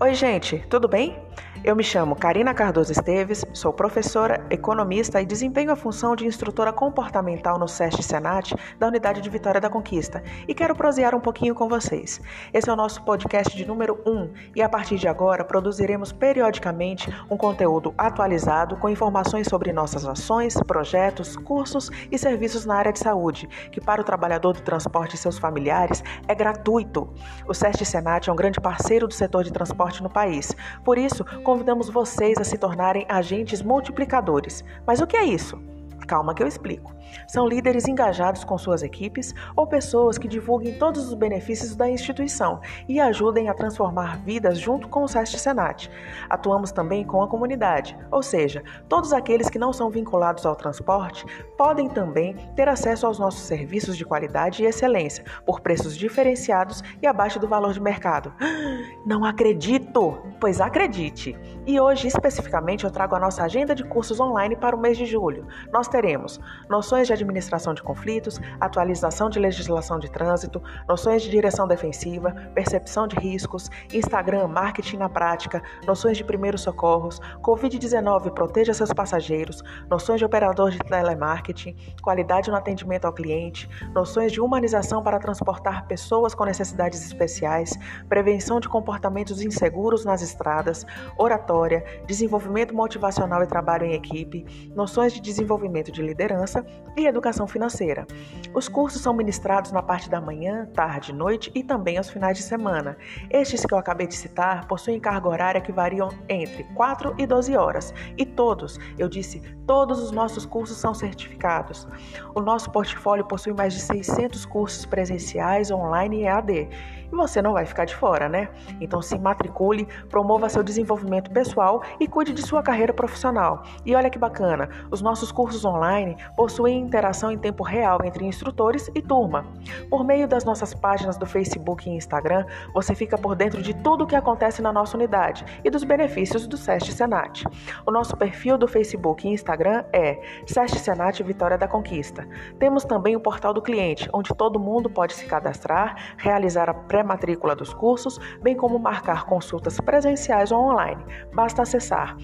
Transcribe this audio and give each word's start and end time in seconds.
Oi, 0.00 0.14
gente, 0.14 0.64
tudo 0.70 0.86
bem? 0.86 1.16
Eu 1.64 1.74
me 1.74 1.82
chamo 1.82 2.14
Karina 2.14 2.54
Cardoso 2.54 2.92
Esteves, 2.92 3.44
sou 3.52 3.72
professora, 3.72 4.46
economista 4.48 5.20
e 5.20 5.26
desempenho 5.26 5.72
a 5.72 5.76
função 5.76 6.14
de 6.14 6.24
instrutora 6.24 6.72
comportamental 6.72 7.58
no 7.58 7.66
SESC 7.66 8.02
Senat 8.02 8.54
da 8.78 8.86
Unidade 8.86 9.20
de 9.20 9.28
Vitória 9.28 9.60
da 9.60 9.68
Conquista 9.68 10.22
e 10.46 10.54
quero 10.54 10.74
prosear 10.74 11.16
um 11.16 11.20
pouquinho 11.20 11.56
com 11.56 11.68
vocês. 11.68 12.20
Esse 12.54 12.70
é 12.70 12.72
o 12.72 12.76
nosso 12.76 13.02
podcast 13.02 13.56
de 13.56 13.66
número 13.66 14.00
1 14.06 14.30
e 14.54 14.62
a 14.62 14.68
partir 14.68 14.96
de 14.96 15.08
agora 15.08 15.44
produziremos 15.44 16.12
periodicamente 16.12 17.12
um 17.28 17.36
conteúdo 17.36 17.92
atualizado 17.98 18.76
com 18.76 18.88
informações 18.88 19.48
sobre 19.48 19.72
nossas 19.72 20.06
ações, 20.06 20.54
projetos, 20.66 21.36
cursos 21.36 21.90
e 22.10 22.16
serviços 22.16 22.64
na 22.64 22.76
área 22.76 22.92
de 22.92 23.00
saúde, 23.00 23.48
que 23.72 23.80
para 23.80 24.00
o 24.00 24.04
trabalhador 24.04 24.52
do 24.52 24.62
transporte 24.62 25.16
e 25.16 25.18
seus 25.18 25.38
familiares 25.38 26.04
é 26.28 26.34
gratuito. 26.34 27.12
O 27.48 27.52
SESC 27.52 27.84
Senat 27.84 28.28
é 28.28 28.32
um 28.32 28.36
grande 28.36 28.60
parceiro 28.60 29.08
do 29.08 29.14
setor 29.14 29.42
de 29.42 29.52
transporte 29.52 30.02
no 30.02 30.08
país, 30.08 30.54
por 30.84 30.96
isso, 30.96 31.24
convidamos 31.42 31.88
vocês 31.88 32.38
a 32.38 32.44
se 32.44 32.58
tornarem 32.58 33.06
agentes 33.08 33.62
multiplicadores. 33.62 34.64
Mas 34.86 35.00
o 35.00 35.06
que 35.06 35.16
é 35.16 35.24
isso? 35.24 35.58
Calma 36.08 36.34
que 36.34 36.42
eu 36.42 36.48
explico. 36.48 36.94
São 37.26 37.46
líderes 37.46 37.86
engajados 37.86 38.42
com 38.42 38.56
suas 38.56 38.82
equipes 38.82 39.34
ou 39.54 39.66
pessoas 39.66 40.16
que 40.16 40.26
divulguem 40.26 40.78
todos 40.78 41.06
os 41.06 41.14
benefícios 41.14 41.76
da 41.76 41.88
instituição 41.88 42.60
e 42.88 42.98
ajudem 42.98 43.50
a 43.50 43.54
transformar 43.54 44.18
vidas 44.18 44.58
junto 44.58 44.88
com 44.88 45.04
o 45.04 45.08
SEST 45.08 45.38
Senat. 45.38 45.90
Atuamos 46.30 46.72
também 46.72 47.04
com 47.04 47.22
a 47.22 47.28
comunidade, 47.28 47.94
ou 48.10 48.22
seja, 48.22 48.64
todos 48.88 49.12
aqueles 49.12 49.50
que 49.50 49.58
não 49.58 49.70
são 49.70 49.90
vinculados 49.90 50.46
ao 50.46 50.56
transporte 50.56 51.26
podem 51.58 51.90
também 51.90 52.34
ter 52.56 52.68
acesso 52.68 53.06
aos 53.06 53.18
nossos 53.18 53.42
serviços 53.42 53.94
de 53.94 54.06
qualidade 54.06 54.62
e 54.62 54.66
excelência 54.66 55.24
por 55.44 55.60
preços 55.60 55.94
diferenciados 55.94 56.82
e 57.02 57.06
abaixo 57.06 57.38
do 57.38 57.46
valor 57.46 57.74
de 57.74 57.80
mercado. 57.82 58.32
Não 59.04 59.26
acredito! 59.26 60.18
Pois 60.40 60.58
acredite! 60.58 61.36
E 61.66 61.78
hoje, 61.78 62.08
especificamente, 62.08 62.84
eu 62.84 62.90
trago 62.90 63.14
a 63.14 63.20
nossa 63.20 63.42
agenda 63.42 63.74
de 63.74 63.84
cursos 63.84 64.18
online 64.20 64.56
para 64.56 64.74
o 64.74 64.78
mês 64.78 64.96
de 64.96 65.04
julho. 65.04 65.46
Nós 65.70 65.88
teremos 65.98 66.38
noções 66.68 67.08
de 67.08 67.12
administração 67.12 67.74
de 67.74 67.82
conflitos, 67.82 68.40
atualização 68.60 69.28
de 69.28 69.40
legislação 69.40 69.98
de 69.98 70.08
trânsito, 70.08 70.62
noções 70.88 71.22
de 71.22 71.28
direção 71.28 71.66
defensiva, 71.66 72.30
percepção 72.54 73.08
de 73.08 73.16
riscos, 73.16 73.68
Instagram, 73.92 74.46
marketing 74.46 74.98
na 74.98 75.08
prática, 75.08 75.60
noções 75.84 76.16
de 76.16 76.22
primeiros 76.22 76.60
socorros, 76.60 77.20
Covid-19, 77.42 78.30
proteja 78.30 78.72
seus 78.72 78.92
passageiros, 78.92 79.60
noções 79.90 80.20
de 80.20 80.24
operador 80.24 80.70
de 80.70 80.78
telemarketing, 80.78 81.74
qualidade 82.00 82.48
no 82.48 82.56
atendimento 82.56 83.06
ao 83.06 83.12
cliente, 83.12 83.68
noções 83.92 84.30
de 84.30 84.40
humanização 84.40 85.02
para 85.02 85.18
transportar 85.18 85.88
pessoas 85.88 86.32
com 86.32 86.44
necessidades 86.44 87.04
especiais, 87.04 87.76
prevenção 88.08 88.60
de 88.60 88.68
comportamentos 88.68 89.42
inseguros 89.42 90.04
nas 90.04 90.22
estradas, 90.22 90.86
oratória, 91.16 91.84
desenvolvimento 92.06 92.72
motivacional 92.72 93.42
e 93.42 93.48
trabalho 93.48 93.84
em 93.84 93.94
equipe, 93.94 94.46
noções 94.76 95.12
de 95.12 95.20
desenvolvimento 95.20 95.87
de 95.90 96.02
liderança 96.02 96.64
e 96.96 97.06
educação 97.06 97.46
financeira. 97.46 98.06
Os 98.54 98.68
cursos 98.68 99.00
são 99.00 99.14
ministrados 99.14 99.72
na 99.72 99.82
parte 99.82 100.10
da 100.10 100.20
manhã, 100.20 100.66
tarde, 100.74 101.12
noite 101.12 101.50
e 101.54 101.62
também 101.62 101.96
aos 101.96 102.10
finais 102.10 102.36
de 102.36 102.42
semana. 102.42 102.96
Estes 103.30 103.64
que 103.64 103.72
eu 103.72 103.78
acabei 103.78 104.06
de 104.06 104.14
citar 104.14 104.66
possuem 104.66 104.98
carga 105.00 105.28
horária 105.28 105.60
que 105.60 105.72
variam 105.72 106.08
entre 106.28 106.64
4 106.74 107.14
e 107.18 107.26
12 107.26 107.56
horas, 107.56 107.94
e 108.16 108.24
todos, 108.24 108.78
eu 108.98 109.08
disse, 109.08 109.40
todos 109.66 110.00
os 110.00 110.10
nossos 110.10 110.44
cursos 110.44 110.76
são 110.76 110.94
certificados. 110.94 111.86
O 112.34 112.40
nosso 112.40 112.70
portfólio 112.70 113.24
possui 113.24 113.52
mais 113.52 113.74
de 113.74 113.80
600 113.80 114.44
cursos 114.46 114.86
presenciais, 114.86 115.70
online 115.70 116.20
e 116.20 116.24
EAD. 116.24 116.68
E 117.10 117.16
você 117.16 117.40
não 117.40 117.52
vai 117.52 117.64
ficar 117.64 117.84
de 117.84 117.94
fora, 117.94 118.28
né? 118.28 118.48
Então 118.80 119.00
se 119.00 119.18
matricule, 119.18 119.88
promova 120.10 120.48
seu 120.48 120.62
desenvolvimento 120.62 121.30
pessoal 121.30 121.82
e 121.98 122.06
cuide 122.06 122.32
de 122.32 122.42
sua 122.42 122.62
carreira 122.62 122.92
profissional. 122.92 123.62
E 123.84 123.94
olha 123.94 124.10
que 124.10 124.18
bacana, 124.18 124.68
os 124.90 125.00
nossos 125.00 125.32
cursos 125.32 125.64
online 125.64 126.16
possuem 126.36 126.78
interação 126.78 127.32
em 127.32 127.38
tempo 127.38 127.62
real 127.62 127.98
entre 128.04 128.26
instrutores 128.26 128.90
e 128.94 129.00
turma. 129.00 129.46
Por 129.88 130.04
meio 130.04 130.28
das 130.28 130.44
nossas 130.44 130.74
páginas 130.74 131.16
do 131.16 131.26
Facebook 131.26 131.88
e 131.88 131.94
Instagram, 131.94 132.44
você 132.74 132.94
fica 132.94 133.16
por 133.16 133.34
dentro 133.34 133.62
de 133.62 133.74
tudo 133.74 134.04
o 134.04 134.06
que 134.06 134.16
acontece 134.16 134.60
na 134.60 134.72
nossa 134.72 134.96
unidade 134.96 135.44
e 135.64 135.70
dos 135.70 135.84
benefícios 135.84 136.46
do 136.46 136.56
SEST 136.56 136.92
Senat. 136.92 137.44
O 137.86 137.90
nosso 137.90 138.16
perfil 138.16 138.58
do 138.58 138.68
Facebook 138.68 139.26
e 139.26 139.32
Instagram 139.32 139.84
é 139.92 140.20
SEST 140.46 140.78
Senat 140.78 141.22
Vitória 141.22 141.56
da 141.56 141.66
Conquista. 141.66 142.28
Temos 142.58 142.84
também 142.84 143.16
o 143.16 143.20
portal 143.20 143.54
do 143.54 143.62
cliente, 143.62 144.08
onde 144.12 144.34
todo 144.34 144.60
mundo 144.60 144.90
pode 144.90 145.14
se 145.14 145.24
cadastrar, 145.26 145.96
realizar 146.18 146.68
a 146.68 146.74
pré 146.74 146.97
pré-matrícula 146.98 147.54
dos 147.54 147.72
cursos, 147.72 148.18
bem 148.42 148.56
como 148.56 148.78
marcar 148.78 149.24
consultas 149.24 149.80
presenciais 149.80 150.50
ou 150.50 150.58
online. 150.58 151.02
Basta 151.32 151.62
acessar 151.62 152.16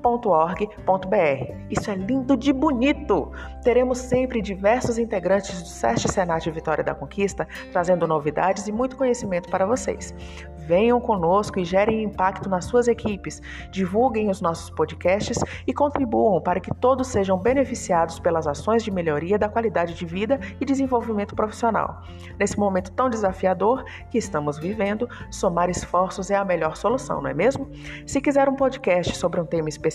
portaldocliente.sestsenat.org.br. 0.00 1.54
Isso 1.70 1.90
é 1.90 1.94
lindo 1.94 2.36
de 2.36 2.52
bonito! 2.52 3.30
Teremos 3.62 3.98
sempre 3.98 4.40
diversos 4.40 4.98
integrantes 4.98 5.62
do 5.62 5.68
SEST 5.68 6.10
Senat 6.10 6.50
Vitória 6.50 6.82
da 6.82 6.94
Conquista 6.94 7.46
trazendo 7.72 8.06
novidades 8.06 8.66
e 8.66 8.72
muito 8.72 8.96
conhecimento 8.96 9.48
para 9.48 9.66
vocês. 9.66 10.14
Venham 10.66 11.00
conosco 11.00 11.58
e 11.58 11.64
gerem 11.64 12.04
impacto 12.04 12.48
nas 12.48 12.64
suas 12.64 12.86
equipes, 12.86 13.42
divulguem 13.70 14.30
os 14.30 14.40
nossos 14.40 14.70
podcasts 14.70 15.38
e 15.66 15.74
contribuam 15.74 16.40
para 16.40 16.60
que 16.60 16.72
todos 16.72 17.08
sejam 17.08 17.36
beneficiados 17.36 18.20
pelas 18.20 18.46
ações 18.46 18.84
de 18.84 18.90
melhoria 18.90 19.38
da 19.38 19.48
qualidade 19.48 19.94
de 19.94 20.06
vida 20.06 20.38
e 20.60 20.64
desenvolvimento 20.64 21.34
profissional. 21.34 22.02
Nesse 22.38 22.58
momento 22.58 22.92
tão 22.92 23.10
desafiador 23.10 23.84
que 24.10 24.18
estamos 24.18 24.58
vivendo, 24.58 25.08
somar 25.30 25.68
esforços 25.68 26.30
é 26.30 26.36
a 26.36 26.44
melhor 26.44 26.76
solução, 26.76 27.20
não 27.20 27.30
é 27.30 27.34
mesmo? 27.34 27.68
Se 28.06 28.20
quiser 28.20 28.48
um 28.48 28.54
podcast 28.54 29.16
sobre 29.16 29.40
um 29.40 29.44
tema 29.44 29.68
específico, 29.68 29.89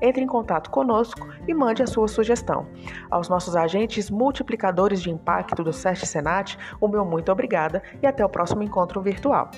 entre 0.00 0.22
em 0.22 0.26
contato 0.26 0.70
conosco 0.70 1.28
e 1.46 1.54
mande 1.54 1.82
a 1.82 1.86
sua 1.86 2.08
sugestão. 2.08 2.66
Aos 3.10 3.28
nossos 3.28 3.56
agentes 3.56 4.10
multiplicadores 4.10 5.02
de 5.02 5.10
impacto 5.10 5.62
do 5.64 5.72
SEST 5.72 6.06
Senat, 6.06 6.56
o 6.80 6.88
meu 6.88 7.04
muito 7.04 7.30
obrigada 7.32 7.82
e 8.02 8.06
até 8.06 8.24
o 8.24 8.28
próximo 8.28 8.62
encontro 8.62 9.00
virtual. 9.00 9.50